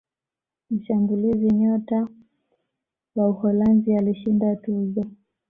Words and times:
mshambulizi 0.69 1.45
nyota 1.51 2.09
wa 3.15 3.29
uholanzi 3.29 3.95
alishinda 3.95 4.55
tuzo 4.55 5.05